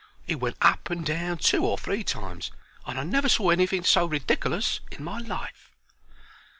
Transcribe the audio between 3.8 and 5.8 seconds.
so ridikerlous in my life.